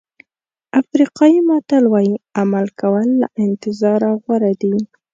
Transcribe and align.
افریقایي 0.81 1.39
متل 1.47 1.83
وایي 1.91 2.13
عمل 2.39 2.65
کول 2.79 3.07
له 3.21 3.27
انتظار 3.45 4.01
غوره 4.23 4.51
دي. 4.61 4.73